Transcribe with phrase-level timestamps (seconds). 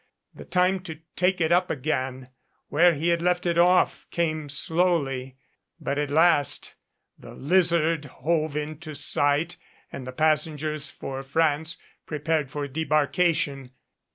[0.33, 2.29] The time to take it up again
[2.69, 5.37] where he had left it off came slowly,
[5.79, 6.73] but at last
[7.19, 9.57] the Lizard hove into sight
[9.91, 11.77] and the pas sengers for France
[12.07, 13.73] prepared for debarkation.